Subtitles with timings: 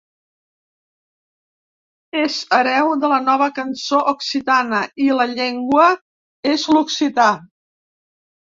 [2.21, 5.87] És hereu de la Nova cançó occitana, i la seva llengua
[6.55, 7.29] és l'occità.